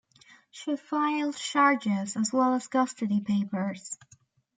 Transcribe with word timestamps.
She 0.49 0.77
files 0.77 1.39
charges, 1.39 2.17
as 2.17 2.33
well 2.33 2.55
as 2.55 2.65
custody 2.67 3.19
papers. 3.21 3.99